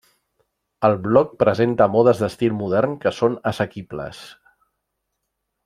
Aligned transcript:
El 0.87 0.95
blog 1.07 1.35
presenta 1.43 1.87
modes 1.97 2.23
d'estil 2.23 2.57
modern 2.63 2.97
que 3.05 3.13
són 3.19 3.37
assequibles. 3.53 4.23